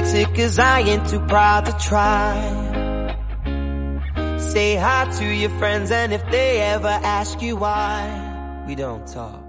fix 0.00 0.14
it 0.14 0.34
cause 0.34 0.58
I 0.58 0.80
ain't 0.80 1.08
too 1.08 1.20
proud 1.26 1.66
to 1.66 1.72
try. 1.72 2.34
Say 4.38 4.76
hi 4.76 5.08
to 5.18 5.24
your 5.24 5.50
friends 5.58 5.90
and 5.90 6.12
if 6.12 6.22
they 6.30 6.60
ever 6.60 6.88
ask 6.88 7.40
you 7.42 7.56
why, 7.56 8.64
we 8.66 8.74
don't 8.74 9.06
talk. 9.06 9.42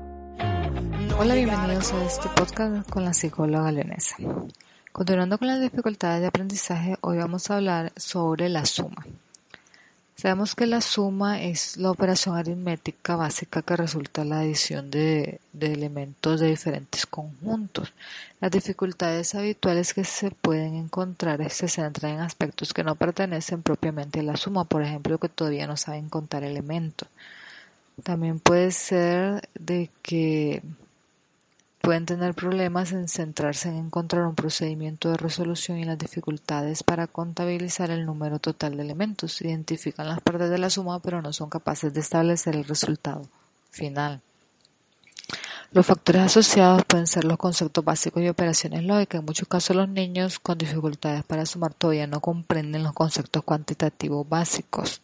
Hola, 1.18 1.36
bienvenidos 1.36 1.94
a 1.94 2.04
este 2.06 2.30
podcast 2.30 2.90
con 2.90 3.06
la 3.06 3.14
psicóloga 3.14 3.72
leonesa. 3.72 4.16
Continuando 4.92 5.38
con 5.38 5.48
las 5.48 5.62
dificultades 5.62 6.22
de 6.22 6.28
aprendizaje, 6.28 6.98
hoy 7.02 7.18
vamos 7.18 7.50
a 7.50 7.58
hablar 7.58 7.94
sobre 7.96 8.50
la 8.50 8.66
suma. 8.66 9.06
Sabemos 10.22 10.54
que 10.54 10.68
la 10.68 10.82
suma 10.82 11.42
es 11.42 11.78
la 11.78 11.90
operación 11.90 12.38
aritmética 12.38 13.16
básica 13.16 13.64
que 13.64 13.76
resulta 13.76 14.24
la 14.24 14.42
adición 14.42 14.92
de, 14.92 15.42
elementos 15.60 16.40
de 16.40 16.50
diferentes 16.50 17.08
conjuntos. 17.08 17.92
Las 18.40 18.52
dificultades 18.52 19.34
habituales 19.34 19.96
que 19.96 20.04
se 20.04 20.30
pueden 20.30 20.76
encontrar 20.76 21.50
se 21.50 21.68
centran 21.68 22.12
en 22.12 22.20
aspectos 22.20 22.72
que 22.72 22.84
no 22.84 22.94
pertenecen 22.94 23.64
propiamente 23.64 24.20
a 24.20 24.24
la 24.24 24.38
suma, 24.38 24.66
por 24.66 24.84
ejemplo, 24.84 25.18
que 25.18 25.28
todavía 25.28 25.66
no 25.66 25.76
saben 25.76 26.08
contar 26.08 26.44
elementos. 26.44 27.10
También 28.04 28.40
puede 28.40 28.72
ser 28.74 29.50
de 29.56 29.90
que 30.04 30.62
Pueden 31.82 32.06
tener 32.06 32.36
problemas 32.36 32.92
en 32.92 33.08
centrarse 33.08 33.70
en 33.70 33.78
encontrar 33.78 34.28
un 34.28 34.36
procedimiento 34.36 35.10
de 35.10 35.18
resolución 35.18 35.80
y 35.80 35.84
las 35.84 35.98
dificultades 35.98 36.84
para 36.84 37.08
contabilizar 37.08 37.90
el 37.90 38.06
número 38.06 38.38
total 38.38 38.78
de 38.78 38.84
elementos. 38.84 39.42
Identifican 39.42 40.08
las 40.08 40.22
partes 40.22 40.52
de 40.52 40.60
la 40.60 40.70
suma 40.70 41.00
pero 41.00 41.24
no 41.24 41.34
son 41.34 41.50
capaces 41.50 41.92
de 41.92 42.02
establecer 42.02 42.56
el 42.56 42.66
resultado 42.66 43.28
final. 43.72 44.22
Los 45.72 45.86
factores 45.86 46.22
asociados 46.24 46.84
pueden 46.86 47.08
ser 47.08 47.24
los 47.24 47.38
conceptos 47.38 47.84
básicos 47.84 48.22
y 48.22 48.28
operaciones 48.28 48.84
lógicas. 48.84 49.20
En 49.20 49.26
muchos 49.26 49.48
casos 49.48 49.76
los 49.76 49.90
niños 49.90 50.38
con 50.38 50.58
dificultades 50.58 51.24
para 51.24 51.46
sumar 51.46 51.74
todavía 51.74 52.08
no 52.08 52.20
comprenden 52.20 52.84
los 52.84 52.94
conceptos 52.94 53.44
cuantitativos 53.44 54.28
básicos. 54.28 55.02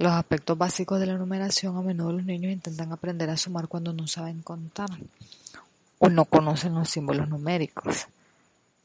Los 0.00 0.12
aspectos 0.12 0.56
básicos 0.56 0.98
de 0.98 1.04
la 1.04 1.18
numeración 1.18 1.76
a 1.76 1.82
menudo 1.82 2.12
los 2.12 2.24
niños 2.24 2.50
intentan 2.50 2.90
aprender 2.90 3.28
a 3.28 3.36
sumar 3.36 3.68
cuando 3.68 3.92
no 3.92 4.06
saben 4.06 4.40
contar 4.40 4.88
o 5.98 6.08
no 6.08 6.24
conocen 6.24 6.74
los 6.74 6.88
símbolos 6.88 7.28
numéricos. 7.28 8.06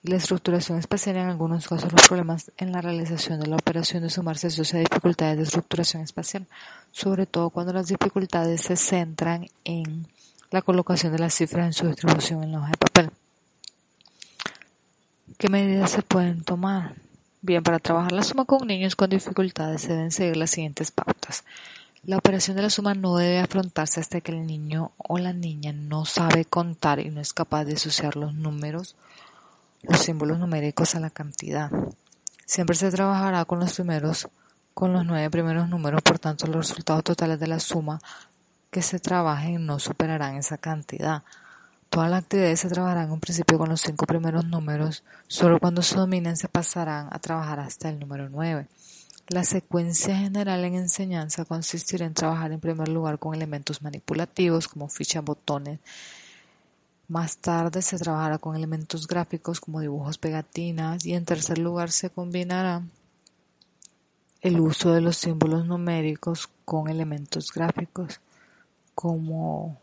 La 0.04 0.18
estructuración 0.18 0.78
espacial 0.78 1.16
en 1.16 1.28
algunos 1.28 1.70
casos 1.70 1.90
los 1.90 2.06
problemas 2.06 2.52
en 2.58 2.74
la 2.74 2.82
realización 2.82 3.40
de 3.40 3.48
la 3.48 3.56
operación 3.56 4.04
de 4.04 4.10
sumar 4.10 4.38
se 4.38 4.48
asocia 4.48 4.80
a 4.80 4.82
dificultades 4.82 5.38
de 5.38 5.44
estructuración 5.44 6.04
espacial, 6.04 6.48
sobre 6.92 7.26
todo 7.26 7.50
cuando 7.50 7.72
las 7.72 7.88
dificultades 7.88 8.60
se 8.60 8.76
centran 8.76 9.48
en 9.64 10.10
la 10.52 10.64
colocación 10.64 11.14
de 11.14 11.20
las 11.20 11.34
cifras 11.34 11.68
en 11.68 11.74
su 11.74 11.88
distribución 11.88 12.44
en 12.44 12.52
la 12.52 12.60
hoja 12.60 12.72
de 12.72 12.78
papel. 12.78 13.12
¿Qué 15.38 15.48
medidas 15.48 15.92
se 15.92 16.02
pueden 16.02 16.44
tomar? 16.44 17.05
Bien, 17.46 17.62
para 17.62 17.78
trabajar 17.78 18.12
la 18.12 18.24
suma 18.24 18.46
con 18.46 18.66
niños 18.66 18.96
con 18.96 19.08
dificultades 19.08 19.84
se 19.84 19.90
deben 19.94 20.10
seguir 20.10 20.36
las 20.36 20.50
siguientes 20.50 20.90
pautas. 20.90 21.44
La 22.04 22.18
operación 22.18 22.58
de 22.58 22.64
la 22.64 22.72
suma 22.72 22.96
no 22.96 23.18
debe 23.18 23.40
afrontarse 23.40 24.00
hasta 24.00 24.20
que 24.20 24.32
el 24.32 24.48
niño 24.48 24.94
o 24.98 25.20
la 25.20 25.32
niña 25.32 25.72
no 25.72 26.06
sabe 26.06 26.46
contar 26.46 27.00
y 27.00 27.12
no 27.12 27.22
es 27.22 27.34
capaz 27.34 27.66
de 27.66 27.74
asociar 27.74 28.16
los 28.16 28.34
números, 28.34 28.96
los 29.84 30.00
símbolos 30.00 30.40
numéricos 30.40 30.96
a 30.96 31.00
la 31.00 31.12
cantidad. 31.12 31.70
Siempre 32.48 32.76
se 32.76 32.90
trabajará 32.90 33.46
con 33.46 33.60
los 33.60 33.76
primeros, 33.76 34.28
con 34.74 34.92
los 34.92 35.06
nueve 35.06 35.30
primeros 35.30 35.70
números, 35.70 36.02
por 36.02 36.18
tanto 36.18 36.48
los 36.48 36.70
resultados 36.70 37.04
totales 37.04 37.40
de 37.40 37.46
la 37.46 37.60
suma 37.60 38.02
que 38.72 38.82
se 38.82 38.98
trabajen 38.98 39.68
no 39.68 39.78
superarán 39.78 40.38
esa 40.38 40.58
cantidad. 40.58 41.22
Todas 41.90 42.10
las 42.10 42.24
actividades 42.24 42.60
se 42.60 42.70
trabajarán 42.70 43.12
en 43.12 43.20
principio 43.20 43.58
con 43.58 43.70
los 43.70 43.82
cinco 43.82 44.06
primeros 44.06 44.46
números, 44.46 45.04
solo 45.28 45.60
cuando 45.60 45.82
se 45.82 45.96
dominen 45.96 46.36
se 46.36 46.50
pasarán 46.50 47.08
a 47.12 47.20
trabajar 47.20 47.60
hasta 47.60 47.90
el 47.90 48.00
número 48.00 48.30
nueve. 48.30 48.68
La 49.28 49.44
secuencia 49.44 50.16
general 50.16 50.64
en 50.66 50.76
enseñanza 50.76 51.46
consistirá 51.46 52.06
en 52.06 52.14
trabajar 52.14 52.52
en 52.52 52.60
primer 52.60 52.90
lugar 52.90 53.18
con 53.18 53.34
elementos 53.34 53.82
manipulativos 53.82 54.68
como 54.68 54.88
fichas, 54.88 55.24
botones. 55.24 55.80
Más 57.08 57.38
tarde 57.38 57.82
se 57.82 57.98
trabajará 57.98 58.38
con 58.38 58.56
elementos 58.56 59.08
gráficos 59.08 59.60
como 59.60 59.80
dibujos, 59.80 60.20
pegatinas 60.20 61.06
y 61.06 61.14
en 61.14 61.26
tercer 61.26 61.58
lugar 61.58 61.92
se 61.92 62.10
combinará 62.12 62.84
el 64.42 64.60
uso 64.60 64.94
de 64.94 65.02
los 65.02 65.18
símbolos 65.18 65.66
numéricos 65.66 66.48
con 66.66 66.88
elementos 66.88 67.52
gráficos 67.52 68.22
como 68.94 69.80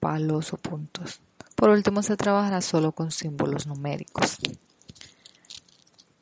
palos 0.00 0.54
o 0.54 0.56
puntos. 0.56 1.20
Por 1.56 1.70
último, 1.70 2.02
se 2.02 2.16
trabajará 2.16 2.60
solo 2.60 2.92
con 2.92 3.10
símbolos 3.10 3.66
numéricos. 3.66 4.38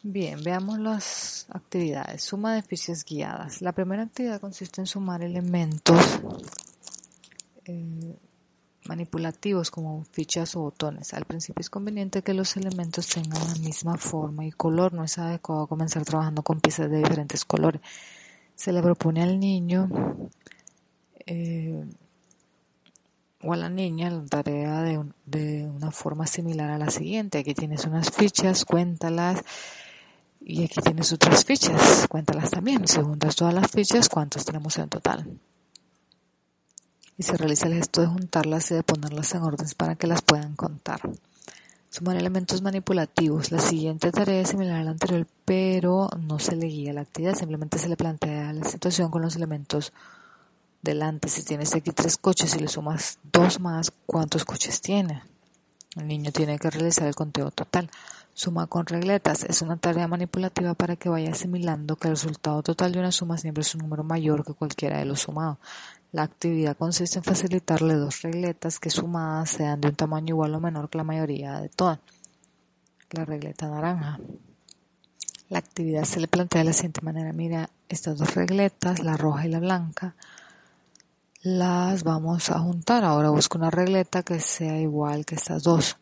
Bien, 0.06 0.42
veamos 0.44 0.78
las 0.78 1.46
actividades. 1.48 2.22
Suma 2.22 2.54
de 2.54 2.62
fichas 2.62 3.04
guiadas. 3.04 3.62
La 3.62 3.72
primera 3.72 4.02
actividad 4.02 4.40
consiste 4.40 4.80
en 4.80 4.86
sumar 4.86 5.22
elementos 5.22 6.20
eh, 7.64 8.16
manipulativos 8.84 9.70
como 9.70 10.04
fichas 10.04 10.56
o 10.56 10.60
botones. 10.60 11.14
Al 11.14 11.24
principio 11.24 11.62
es 11.62 11.70
conveniente 11.70 12.22
que 12.22 12.34
los 12.34 12.56
elementos 12.56 13.08
tengan 13.08 13.40
la 13.48 13.54
misma 13.54 13.96
forma 13.96 14.44
y 14.44 14.52
color. 14.52 14.92
No 14.92 15.04
es 15.04 15.18
adecuado 15.18 15.66
comenzar 15.66 16.04
trabajando 16.04 16.42
con 16.42 16.60
piezas 16.60 16.90
de 16.90 16.98
diferentes 16.98 17.44
colores. 17.44 17.80
Se 18.54 18.72
le 18.72 18.82
propone 18.82 19.22
al 19.22 19.40
niño 19.40 19.88
eh, 21.26 21.82
o 23.44 23.52
a 23.52 23.56
la 23.56 23.68
niña 23.68 24.10
la 24.10 24.24
tarea 24.24 24.82
de, 24.82 25.68
una 25.68 25.90
forma 25.90 26.26
similar 26.26 26.70
a 26.70 26.78
la 26.78 26.90
siguiente. 26.90 27.38
Aquí 27.38 27.54
tienes 27.54 27.84
unas 27.84 28.10
fichas, 28.10 28.64
cuéntalas. 28.64 29.42
Y 30.40 30.64
aquí 30.64 30.80
tienes 30.82 31.12
otras 31.12 31.44
fichas, 31.44 32.06
cuéntalas 32.08 32.50
también. 32.50 32.86
Si 32.86 33.00
juntas 33.00 33.36
todas 33.36 33.54
las 33.54 33.70
fichas, 33.70 34.08
¿cuántos 34.08 34.44
tenemos 34.44 34.76
en 34.78 34.88
total? 34.88 35.38
Y 37.16 37.22
se 37.22 37.36
realiza 37.36 37.66
el 37.66 37.74
gesto 37.74 38.00
de 38.00 38.08
juntarlas 38.08 38.70
y 38.70 38.74
de 38.74 38.82
ponerlas 38.82 39.34
en 39.34 39.42
orden 39.42 39.66
para 39.76 39.94
que 39.94 40.06
las 40.06 40.20
puedan 40.22 40.54
contar. 40.54 41.00
Sumar 41.88 42.16
elementos 42.16 42.60
manipulativos. 42.60 43.52
La 43.52 43.60
siguiente 43.60 44.10
tarea 44.10 44.40
es 44.40 44.48
similar 44.48 44.80
a 44.80 44.84
la 44.84 44.90
anterior, 44.90 45.26
pero 45.44 46.10
no 46.18 46.38
se 46.40 46.56
le 46.56 46.66
guía 46.66 46.92
la 46.92 47.02
actividad, 47.02 47.36
simplemente 47.36 47.78
se 47.78 47.88
le 47.88 47.96
plantea 47.96 48.52
la 48.52 48.64
situación 48.64 49.10
con 49.10 49.22
los 49.22 49.36
elementos 49.36 49.92
delante, 50.84 51.28
si 51.28 51.42
tienes 51.42 51.74
aquí 51.74 51.90
tres 51.90 52.18
coches 52.18 52.54
y 52.54 52.60
le 52.60 52.68
sumas 52.68 53.18
dos 53.32 53.58
más, 53.58 53.90
¿cuántos 54.06 54.44
coches 54.44 54.80
tiene? 54.80 55.22
El 55.96 56.06
niño 56.06 56.30
tiene 56.30 56.58
que 56.58 56.70
realizar 56.70 57.08
el 57.08 57.14
conteo 57.14 57.50
total. 57.50 57.90
Suma 58.34 58.66
con 58.66 58.84
regletas 58.86 59.44
es 59.44 59.62
una 59.62 59.76
tarea 59.76 60.08
manipulativa 60.08 60.74
para 60.74 60.96
que 60.96 61.08
vaya 61.08 61.30
asimilando 61.30 61.96
que 61.96 62.08
el 62.08 62.14
resultado 62.14 62.62
total 62.62 62.92
de 62.92 62.98
una 62.98 63.12
suma 63.12 63.38
siempre 63.38 63.62
es 63.62 63.74
un 63.74 63.82
número 63.82 64.04
mayor 64.04 64.44
que 64.44 64.54
cualquiera 64.54 64.98
de 64.98 65.04
los 65.04 65.20
sumados. 65.20 65.58
La 66.12 66.22
actividad 66.22 66.76
consiste 66.76 67.18
en 67.18 67.24
facilitarle 67.24 67.94
dos 67.94 68.22
regletas 68.22 68.78
que 68.78 68.90
sumadas 68.90 69.50
sean 69.50 69.80
de 69.80 69.88
un 69.88 69.94
tamaño 69.94 70.34
igual 70.34 70.54
o 70.54 70.60
menor 70.60 70.90
que 70.90 70.98
la 70.98 71.04
mayoría 71.04 71.60
de 71.60 71.68
todas. 71.68 72.00
La 73.10 73.24
regleta 73.24 73.68
naranja. 73.68 74.18
La 75.48 75.58
actividad 75.58 76.04
se 76.04 76.20
le 76.20 76.26
plantea 76.26 76.60
de 76.60 76.66
la 76.66 76.72
siguiente 76.72 77.02
manera. 77.02 77.32
Mira 77.32 77.70
estas 77.88 78.18
dos 78.18 78.34
regletas, 78.34 78.98
la 78.98 79.16
roja 79.16 79.46
y 79.46 79.50
la 79.50 79.60
blanca 79.60 80.16
las 81.44 82.04
vamos 82.04 82.48
a 82.48 82.58
juntar. 82.58 83.04
Ahora 83.04 83.28
busco 83.28 83.58
una 83.58 83.70
regleta 83.70 84.22
que 84.22 84.40
sea 84.40 84.80
igual 84.80 85.26
que 85.26 85.34
estas 85.34 85.62
dos. 85.62 85.98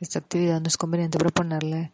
Esta 0.00 0.18
actividad 0.18 0.58
no 0.60 0.68
es 0.68 0.78
conveniente 0.78 1.18
proponerle 1.18 1.92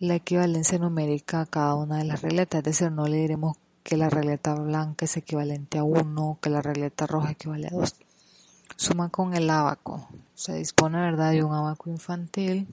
la 0.00 0.14
equivalencia 0.14 0.78
numérica 0.78 1.42
a 1.42 1.46
cada 1.46 1.74
una 1.74 1.98
de 1.98 2.04
las 2.04 2.22
regletas, 2.22 2.60
es 2.60 2.64
decir, 2.64 2.90
no 2.90 3.06
le 3.06 3.18
diremos 3.18 3.56
que 3.82 3.98
la 3.98 4.08
regleta 4.08 4.54
blanca 4.54 5.04
es 5.04 5.18
equivalente 5.18 5.78
a 5.78 5.84
1, 5.84 6.38
que 6.40 6.48
la 6.48 6.62
regleta 6.62 7.06
roja 7.06 7.32
equivale 7.32 7.66
a 7.66 7.76
2. 7.76 7.94
Suma 8.76 9.10
con 9.10 9.34
el 9.34 9.50
abaco. 9.50 10.08
Se 10.34 10.54
dispone, 10.54 10.98
¿verdad?, 10.98 11.32
de 11.32 11.44
un 11.44 11.52
abaco 11.52 11.90
infantil. 11.90 12.68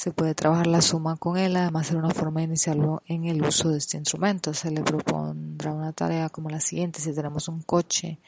Se 0.00 0.12
puede 0.12 0.34
trabajar 0.34 0.66
la 0.66 0.80
suma 0.80 1.16
con 1.16 1.36
él, 1.36 1.54
además 1.56 1.88
ser 1.88 1.98
una 1.98 2.08
forma 2.08 2.40
de 2.40 2.46
iniciarlo 2.46 3.02
en 3.04 3.26
el 3.26 3.42
uso 3.42 3.68
de 3.68 3.76
este 3.76 3.98
instrumento. 3.98 4.54
Se 4.54 4.70
le 4.70 4.82
propondrá 4.82 5.74
una 5.74 5.92
tarea 5.92 6.30
como 6.30 6.48
la 6.48 6.58
siguiente. 6.58 7.02
Si 7.02 7.14
tenemos 7.14 7.48
un 7.48 7.60
coche 7.60 8.18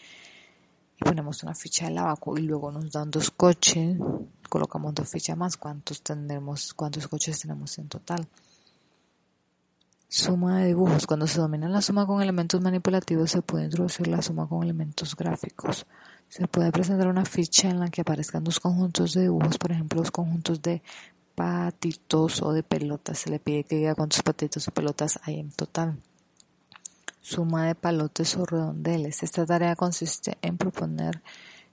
y 1.01 1.03
ponemos 1.03 1.43
una 1.43 1.55
ficha 1.55 1.89
de 1.89 1.99
abaco 1.99 2.37
y 2.37 2.43
luego 2.43 2.71
nos 2.71 2.93
dan 2.93 3.11
dos 3.11 3.31
coches, 3.31 3.97
colocamos 4.51 4.93
dos 4.93 5.09
fichas 5.09 5.35
más, 5.35 5.57
¿cuántos 5.57 6.03
tendremos, 6.03 6.75
cuántos 6.75 7.09
coches 7.09 7.41
tenemos 7.41 7.79
en 7.79 7.89
total? 7.89 8.29
Suma 10.11 10.59
de 10.59 10.67
dibujos. 10.67 11.07
Cuando 11.07 11.27
se 11.27 11.41
domina 11.41 11.71
la 11.71 11.81
suma 11.81 12.07
con 12.07 12.21
elementos 12.21 12.61
manipulativos, 12.61 13.31
se 13.31 13.41
puede 13.41 13.65
introducir 13.65 14.09
la 14.09 14.21
suma 14.21 14.47
con 14.47 14.63
elementos 14.63 15.17
gráficos. 15.17 15.87
Se 16.29 16.47
puede 16.49 16.71
presentar 16.71 17.09
una 17.09 17.25
ficha 17.25 17.71
en 17.71 17.81
la 17.81 17.89
que 17.89 18.03
aparezcan 18.03 18.45
dos 18.45 18.61
conjuntos 18.61 19.15
de 19.15 19.23
dibujos, 19.23 19.57
por 19.57 19.73
ejemplo, 19.73 20.01
los 20.01 20.11
conjuntos 20.11 20.61
de 20.61 20.83
patitos 21.35 22.43
o 22.43 22.53
de 22.53 22.63
pelotas. 22.63 23.19
Se 23.19 23.31
le 23.31 23.39
pide 23.39 23.65
que 23.65 23.77
diga 23.77 23.95
cuántos 23.95 24.23
patitos 24.23 24.69
o 24.69 24.73
pelotas 24.73 25.19
hay 25.23 25.41
en 25.41 25.51
total. 25.51 25.99
Suma 27.21 27.67
de 27.67 27.75
palotes 27.75 28.37
o 28.37 28.45
redondeles. 28.45 29.23
Esta 29.23 29.47
tarea 29.47 29.77
consiste 29.77 30.37
en 30.43 30.57
proponer 30.57 31.23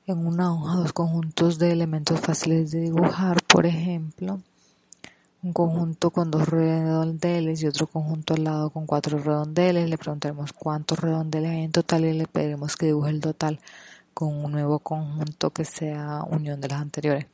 en 0.05 0.25
una 0.25 0.53
hoja 0.53 0.75
dos 0.75 0.93
conjuntos 0.93 1.59
de 1.59 1.71
elementos 1.71 2.19
fáciles 2.19 2.71
de 2.71 2.81
dibujar, 2.81 3.43
por 3.43 3.65
ejemplo, 3.65 4.41
un 5.41 5.53
conjunto 5.53 6.11
con 6.11 6.31
dos 6.31 6.47
redondeles 6.49 7.61
y 7.61 7.67
otro 7.67 7.87
conjunto 7.87 8.33
al 8.33 8.43
lado 8.43 8.69
con 8.69 8.85
cuatro 8.85 9.17
redondeles. 9.19 9.89
Le 9.89 9.97
preguntaremos 9.97 10.53
cuántos 10.53 10.99
redondeles 10.99 11.51
hay 11.51 11.63
en 11.63 11.71
total 11.71 12.05
y 12.05 12.13
le 12.13 12.27
pediremos 12.27 12.75
que 12.75 12.87
dibuje 12.87 13.11
el 13.11 13.21
total 13.21 13.59
con 14.13 14.35
un 14.35 14.51
nuevo 14.51 14.79
conjunto 14.79 15.51
que 15.51 15.63
sea 15.63 16.23
unión 16.29 16.59
de 16.59 16.67
los 16.67 16.77
anteriores. 16.77 17.25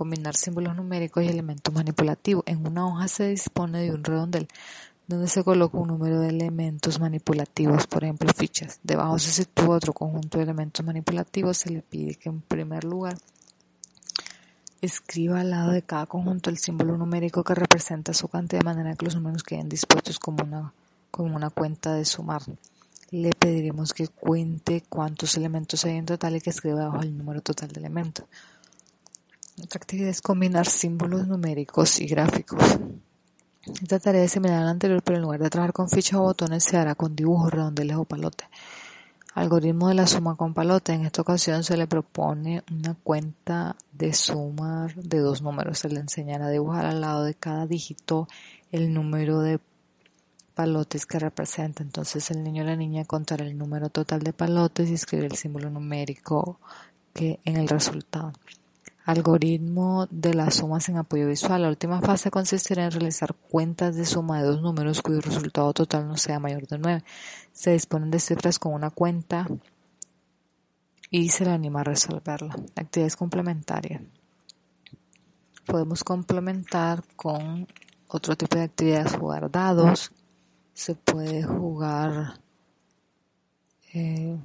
Combinar 0.00 0.34
símbolos 0.34 0.74
numéricos 0.74 1.22
y 1.22 1.28
elementos 1.28 1.74
manipulativos. 1.74 2.42
En 2.46 2.66
una 2.66 2.86
hoja 2.86 3.06
se 3.06 3.28
dispone 3.28 3.82
de 3.82 3.90
un 3.90 4.02
redondel 4.02 4.48
donde 5.06 5.28
se 5.28 5.44
coloca 5.44 5.76
un 5.76 5.88
número 5.88 6.20
de 6.20 6.30
elementos 6.30 6.98
manipulativos, 6.98 7.86
por 7.86 8.04
ejemplo 8.04 8.32
fichas. 8.34 8.80
Debajo 8.82 9.18
se 9.18 9.30
sitúa 9.30 9.76
otro 9.76 9.92
conjunto 9.92 10.38
de 10.38 10.44
elementos 10.44 10.86
manipulativos. 10.86 11.58
Se 11.58 11.68
le 11.68 11.82
pide 11.82 12.14
que 12.14 12.30
en 12.30 12.40
primer 12.40 12.84
lugar 12.84 13.18
escriba 14.80 15.42
al 15.42 15.50
lado 15.50 15.72
de 15.72 15.82
cada 15.82 16.06
conjunto 16.06 16.48
el 16.48 16.56
símbolo 16.56 16.96
numérico 16.96 17.44
que 17.44 17.54
representa 17.54 18.14
su 18.14 18.26
cantidad 18.28 18.60
de 18.60 18.64
manera 18.64 18.96
que 18.96 19.04
los 19.04 19.16
números 19.16 19.42
queden 19.42 19.68
dispuestos 19.68 20.18
como 20.18 20.42
una, 20.42 20.72
como 21.10 21.36
una 21.36 21.50
cuenta 21.50 21.92
de 21.92 22.06
sumar. 22.06 22.40
Le 23.10 23.32
pediremos 23.38 23.92
que 23.92 24.08
cuente 24.08 24.82
cuántos 24.88 25.36
elementos 25.36 25.84
hay 25.84 25.98
en 25.98 26.06
total 26.06 26.36
y 26.36 26.40
que 26.40 26.48
escriba 26.48 26.84
abajo 26.84 27.02
el 27.02 27.18
número 27.18 27.42
total 27.42 27.68
de 27.68 27.80
elementos. 27.80 28.24
Otra 29.62 29.78
actividad 29.78 30.08
es 30.10 30.22
combinar 30.22 30.66
símbolos 30.66 31.26
numéricos 31.26 32.00
y 32.00 32.06
gráficos. 32.06 32.78
Esta 33.82 33.98
tarea 33.98 34.24
es 34.24 34.32
similar 34.32 34.62
a 34.62 34.64
la 34.64 34.70
anterior, 34.70 35.02
pero 35.02 35.16
en 35.16 35.22
lugar 35.22 35.40
de 35.40 35.50
trabajar 35.50 35.72
con 35.72 35.88
fichas 35.88 36.14
o 36.14 36.22
botones, 36.22 36.64
se 36.64 36.76
hará 36.76 36.94
con 36.94 37.14
dibujos, 37.14 37.52
redondeles 37.52 37.96
o 37.96 38.04
palotes. 38.04 38.48
Algoritmo 39.34 39.88
de 39.88 39.94
la 39.94 40.06
suma 40.06 40.34
con 40.34 40.54
palote. 40.54 40.92
En 40.92 41.04
esta 41.04 41.22
ocasión 41.22 41.62
se 41.62 41.76
le 41.76 41.86
propone 41.86 42.64
una 42.72 42.94
cuenta 42.94 43.76
de 43.92 44.12
suma 44.12 44.88
de 44.96 45.18
dos 45.18 45.40
números. 45.42 45.78
Se 45.78 45.88
le 45.88 46.00
enseñará 46.00 46.46
a 46.46 46.50
dibujar 46.50 46.86
al 46.86 47.00
lado 47.00 47.24
de 47.24 47.34
cada 47.34 47.66
dígito 47.66 48.26
el 48.72 48.92
número 48.92 49.40
de 49.40 49.60
palotes 50.54 51.06
que 51.06 51.20
representa. 51.20 51.82
Entonces 51.82 52.30
el 52.32 52.42
niño 52.42 52.64
o 52.64 52.66
la 52.66 52.76
niña 52.76 53.04
contará 53.04 53.44
el 53.44 53.56
número 53.56 53.88
total 53.88 54.20
de 54.20 54.32
palotes 54.32 54.90
y 54.90 54.94
escribir 54.94 55.26
el 55.26 55.36
símbolo 55.36 55.70
numérico 55.70 56.58
que 57.12 57.38
en 57.44 57.56
el 57.56 57.68
resultado. 57.68 58.32
Algoritmo 59.10 60.06
de 60.08 60.34
las 60.34 60.54
sumas 60.54 60.88
en 60.88 60.96
apoyo 60.96 61.26
visual. 61.26 61.62
La 61.62 61.68
última 61.68 62.00
fase 62.00 62.30
consistirá 62.30 62.84
en 62.84 62.92
realizar 62.92 63.34
cuentas 63.34 63.96
de 63.96 64.06
suma 64.06 64.40
de 64.40 64.46
dos 64.46 64.62
números 64.62 65.02
cuyo 65.02 65.20
resultado 65.20 65.72
total 65.72 66.06
no 66.06 66.16
sea 66.16 66.38
mayor 66.38 66.68
de 66.68 66.78
9. 66.78 67.04
Se 67.52 67.72
disponen 67.72 68.12
de 68.12 68.20
cifras 68.20 68.60
con 68.60 68.72
una 68.72 68.90
cuenta 68.90 69.48
y 71.10 71.28
se 71.30 71.44
le 71.44 71.50
anima 71.50 71.80
a 71.80 71.84
resolverla. 71.84 72.54
Actividades 72.76 73.16
complementarias. 73.16 74.00
Podemos 75.66 76.04
complementar 76.04 77.02
con 77.16 77.66
otro 78.06 78.36
tipo 78.36 78.58
de 78.58 78.62
actividades, 78.62 79.16
jugar 79.16 79.50
dados. 79.50 80.12
Se 80.72 80.94
puede 80.94 81.42
jugar 81.42 82.40
eh, 83.92 84.38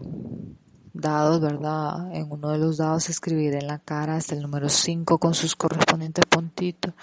dados, 0.95 1.41
¿verdad? 1.41 2.11
En 2.13 2.31
uno 2.31 2.49
de 2.51 2.57
los 2.57 2.77
dados 2.77 3.09
escribir 3.09 3.55
en 3.55 3.67
la 3.67 3.79
cara 3.79 4.15
hasta 4.15 4.33
el 4.35 4.41
número 4.41 4.69
5 4.69 5.17
con 5.17 5.33
sus 5.33 5.55
correspondientes 5.55 6.25
puntitos. 6.25 6.93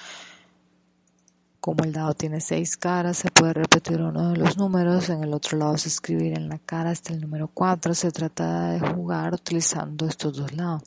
Como 1.60 1.84
el 1.84 1.92
dado 1.92 2.14
tiene 2.14 2.40
seis 2.40 2.76
caras, 2.76 3.18
se 3.18 3.30
puede 3.30 3.52
repetir 3.52 4.00
uno 4.00 4.30
de 4.30 4.36
los 4.36 4.56
números. 4.56 5.10
En 5.10 5.22
el 5.22 5.32
otro 5.32 5.58
lado 5.58 5.78
se 5.78 5.88
escribir 5.88 6.36
en 6.36 6.48
la 6.48 6.58
cara 6.58 6.90
hasta 6.90 7.12
el 7.12 7.20
número 7.20 7.48
4. 7.54 7.94
Se 7.94 8.10
trata 8.10 8.70
de 8.70 8.80
jugar 8.80 9.34
utilizando 9.34 10.06
estos 10.06 10.36
dos 10.36 10.52
lados. 10.56 10.82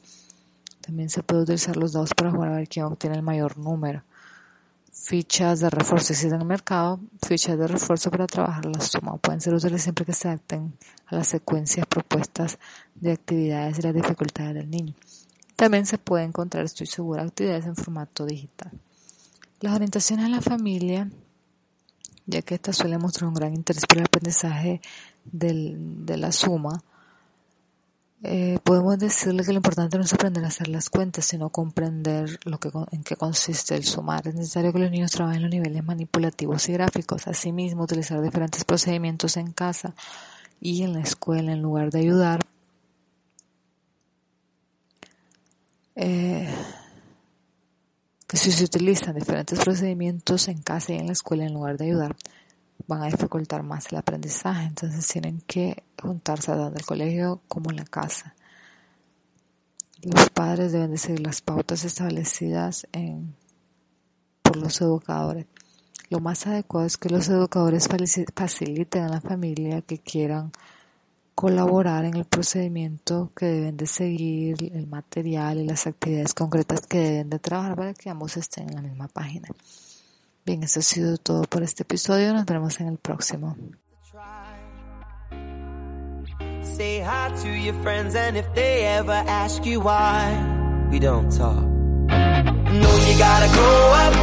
También 0.81 1.09
se 1.09 1.23
puede 1.23 1.43
utilizar 1.43 1.77
los 1.77 1.93
dados 1.93 2.13
para 2.13 2.31
jugar 2.31 2.51
a 2.51 2.55
ver 2.57 2.67
quién 2.67 2.85
obtiene 2.85 3.15
el 3.15 3.23
mayor 3.23 3.57
número 3.57 4.03
fichas 5.05 5.59
de 5.59 5.69
refuerzo. 5.69 6.13
Existen 6.13 6.33
en 6.33 6.41
el 6.41 6.47
mercado 6.47 6.99
fichas 7.25 7.59
de 7.59 7.67
refuerzo 7.67 8.09
para 8.09 8.25
trabajar 8.25 8.65
la 8.65 8.81
suma. 8.81 9.17
Pueden 9.17 9.39
ser 9.39 9.53
útiles 9.53 9.83
siempre 9.83 10.03
que 10.03 10.13
se 10.13 10.27
adapten 10.27 10.73
a 11.05 11.15
las 11.15 11.27
secuencias 11.27 11.85
propuestas 11.85 12.57
de 12.95 13.11
actividades 13.11 13.77
y 13.77 13.83
las 13.83 13.93
dificultades 13.93 14.55
del 14.55 14.69
niño. 14.69 14.95
También 15.55 15.85
se 15.85 15.99
puede 15.99 16.23
encontrar, 16.23 16.65
estoy 16.65 16.87
segura, 16.87 17.21
actividades 17.21 17.67
en 17.67 17.75
formato 17.75 18.25
digital. 18.25 18.71
Las 19.61 19.75
orientaciones 19.75 20.25
a 20.25 20.29
la 20.29 20.41
familia, 20.41 21.09
ya 22.25 22.41
que 22.41 22.55
esta 22.55 22.73
suele 22.73 22.97
mostrar 22.97 23.27
un 23.27 23.35
gran 23.35 23.53
interés 23.53 23.85
por 23.85 23.99
el 23.99 24.05
aprendizaje 24.05 24.81
de 25.23 26.17
la 26.17 26.31
suma, 26.31 26.83
eh, 28.23 28.59
podemos 28.63 28.97
decirle 28.97 29.43
que 29.43 29.51
lo 29.51 29.57
importante 29.57 29.97
no 29.97 30.03
es 30.03 30.13
aprender 30.13 30.43
a 30.45 30.47
hacer 30.47 30.67
las 30.67 30.89
cuentas, 30.89 31.25
sino 31.25 31.49
comprender 31.49 32.39
lo 32.45 32.59
que, 32.59 32.71
en 32.91 33.03
qué 33.03 33.15
consiste 33.15 33.75
el 33.75 33.83
sumar. 33.83 34.27
Es 34.27 34.35
necesario 34.35 34.73
que 34.73 34.79
los 34.79 34.91
niños 34.91 35.11
trabajen 35.11 35.41
los 35.41 35.51
niveles 35.51 35.83
manipulativos 35.83 36.67
y 36.69 36.73
gráficos. 36.73 37.27
Asimismo, 37.27 37.83
utilizar 37.83 38.21
diferentes 38.21 38.63
procedimientos 38.63 39.37
en 39.37 39.51
casa 39.51 39.93
y 40.59 40.83
en 40.83 40.93
la 40.93 41.01
escuela 41.01 41.51
en 41.51 41.61
lugar 41.61 41.91
de 41.91 41.99
ayudar. 41.99 42.39
Eh, 45.95 46.49
que 48.27 48.37
si 48.37 48.51
se 48.51 48.63
utilizan 48.65 49.15
diferentes 49.15 49.59
procedimientos 49.59 50.47
en 50.47 50.61
casa 50.61 50.93
y 50.93 50.97
en 50.97 51.07
la 51.07 51.13
escuela 51.13 51.45
en 51.45 51.53
lugar 51.53 51.77
de 51.77 51.85
ayudar, 51.85 52.15
van 52.87 53.03
a 53.03 53.07
dificultar 53.07 53.63
más 53.63 53.91
el 53.91 53.97
aprendizaje. 53.97 54.65
Entonces 54.65 55.07
tienen 55.07 55.41
que 55.41 55.83
juntarse 56.01 56.51
tanto 56.51 56.77
el 56.77 56.85
colegio 56.85 57.41
como 57.47 57.71
en 57.71 57.77
la 57.77 57.85
casa. 57.85 58.35
Los 60.01 60.29
padres 60.29 60.71
deben 60.71 60.91
de 60.91 60.97
seguir 60.97 61.21
las 61.21 61.41
pautas 61.41 61.83
establecidas 61.83 62.87
por 64.41 64.57
los 64.57 64.79
educadores. 64.81 65.47
Lo 66.09 66.19
más 66.19 66.45
adecuado 66.45 66.85
es 66.85 66.97
que 66.97 67.09
los 67.09 67.27
educadores 67.29 67.87
faciliten 68.35 69.03
a 69.03 69.09
la 69.09 69.21
familia 69.21 69.81
que 69.81 69.97
quieran 69.97 70.51
colaborar 71.33 72.05
en 72.05 72.15
el 72.15 72.25
procedimiento 72.25 73.31
que 73.35 73.47
deben 73.47 73.77
de 73.77 73.87
seguir, 73.87 74.71
el 74.73 74.87
material 74.87 75.59
y 75.59 75.65
las 75.65 75.87
actividades 75.87 76.33
concretas 76.33 76.87
que 76.87 76.99
deben 76.99 77.29
de 77.29 77.39
trabajar 77.39 77.75
para 77.75 77.93
que 77.93 78.09
ambos 78.09 78.37
estén 78.37 78.69
en 78.69 78.75
la 78.75 78.81
misma 78.81 79.07
página. 79.07 79.49
Bien, 80.45 80.61
eso 80.63 80.79
ha 80.79 80.83
sido 80.83 81.17
todo 81.17 81.43
por 81.43 81.63
este 81.63 81.81
episodio. 81.83 82.31
Nos 82.33 82.45
vemos 82.45 82.79
en 82.79 82.87
el 82.87 82.97
próximo. 82.99 83.55
Say 86.61 87.01
hi 87.01 87.31
to 87.41 87.49
your 87.49 87.73
friends 87.81 88.15
and 88.15 88.37
if 88.37 88.45
they 88.53 88.85
ever 88.85 89.23
ask 89.27 89.65
you 89.65 89.79
why 89.79 90.35
we 90.91 90.99
don't 90.99 91.31
talk. 91.31 91.63
No, 91.63 92.89
you 93.07 93.17
gotta 93.17 93.47
grow 93.53 93.93
up. 93.93 94.13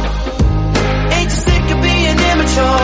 Ain't 1.13 1.29
you 1.29 1.35
sick 1.35 1.71
of 1.71 1.81
being 1.81 2.19
immature? 2.31 2.79